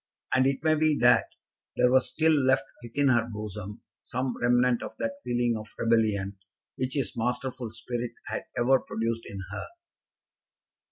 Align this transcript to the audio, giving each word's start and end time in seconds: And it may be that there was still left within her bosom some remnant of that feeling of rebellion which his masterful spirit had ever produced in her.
And 0.33 0.47
it 0.47 0.63
may 0.63 0.73
be 0.73 0.97
that 1.01 1.27
there 1.77 1.91
was 1.91 2.09
still 2.09 2.31
left 2.31 2.63
within 2.81 3.09
her 3.09 3.29
bosom 3.31 3.83
some 4.01 4.35
remnant 4.41 4.81
of 4.81 4.97
that 4.97 5.19
feeling 5.23 5.55
of 5.55 5.75
rebellion 5.77 6.39
which 6.75 6.95
his 6.95 7.15
masterful 7.15 7.69
spirit 7.69 8.13
had 8.25 8.45
ever 8.57 8.79
produced 8.79 9.27
in 9.27 9.41
her. 9.51 9.65